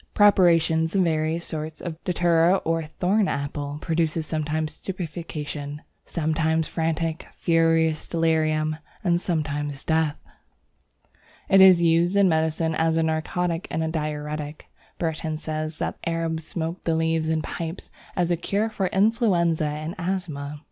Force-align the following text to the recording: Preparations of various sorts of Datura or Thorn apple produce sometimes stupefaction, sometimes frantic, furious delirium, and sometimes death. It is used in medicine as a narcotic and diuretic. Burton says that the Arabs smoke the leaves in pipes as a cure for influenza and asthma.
Preparations 0.15 0.95
of 0.95 1.03
various 1.03 1.45
sorts 1.45 1.79
of 1.79 2.03
Datura 2.05 2.55
or 2.65 2.81
Thorn 2.85 3.27
apple 3.27 3.77
produce 3.81 4.25
sometimes 4.25 4.71
stupefaction, 4.71 5.83
sometimes 6.05 6.67
frantic, 6.67 7.27
furious 7.31 8.07
delirium, 8.07 8.77
and 9.03 9.21
sometimes 9.21 9.83
death. 9.83 10.17
It 11.49 11.61
is 11.61 11.83
used 11.83 12.15
in 12.15 12.27
medicine 12.27 12.73
as 12.73 12.97
a 12.97 13.03
narcotic 13.03 13.67
and 13.69 13.93
diuretic. 13.93 14.65
Burton 14.97 15.37
says 15.37 15.77
that 15.77 16.01
the 16.01 16.09
Arabs 16.09 16.47
smoke 16.47 16.83
the 16.83 16.95
leaves 16.95 17.29
in 17.29 17.43
pipes 17.43 17.91
as 18.15 18.31
a 18.31 18.35
cure 18.37 18.71
for 18.71 18.87
influenza 18.87 19.65
and 19.67 19.93
asthma. 19.99 20.59